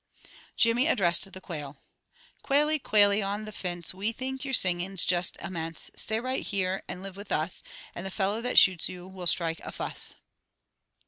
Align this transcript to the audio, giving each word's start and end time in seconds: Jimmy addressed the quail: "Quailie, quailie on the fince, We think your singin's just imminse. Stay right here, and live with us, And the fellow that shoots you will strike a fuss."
Jimmy 0.57 0.87
addressed 0.87 1.31
the 1.31 1.39
quail: 1.39 1.77
"Quailie, 2.41 2.79
quailie 2.79 3.21
on 3.21 3.45
the 3.45 3.51
fince, 3.51 3.93
We 3.93 4.11
think 4.11 4.43
your 4.43 4.55
singin's 4.55 5.03
just 5.03 5.37
imminse. 5.37 5.91
Stay 5.95 6.19
right 6.19 6.41
here, 6.41 6.81
and 6.87 7.03
live 7.03 7.15
with 7.15 7.31
us, 7.31 7.61
And 7.93 8.03
the 8.03 8.09
fellow 8.09 8.41
that 8.41 8.57
shoots 8.57 8.89
you 8.89 9.07
will 9.07 9.27
strike 9.27 9.59
a 9.59 9.71
fuss." 9.71 10.15